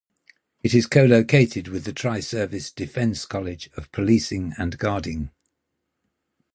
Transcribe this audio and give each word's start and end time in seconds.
It 0.63 0.73
is 0.73 0.87
co-located 0.87 1.67
with 1.67 1.83
the 1.83 1.93
tri-service 1.93 2.71
Defence 2.71 3.23
College 3.27 3.69
of 3.77 3.91
Policing 3.91 4.55
and 4.57 4.75
Guarding. 4.79 5.29